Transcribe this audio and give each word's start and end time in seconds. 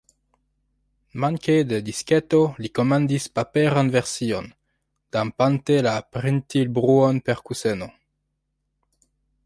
Manke 1.25 1.57
de 1.71 1.79
disketo, 1.89 2.39
li 2.65 2.71
komandis 2.79 3.27
paperan 3.39 3.93
version, 3.97 4.49
dampante 5.17 5.79
la 5.89 5.95
printil-bruon 6.17 7.25
per 7.29 7.47
kuseno. 7.51 7.95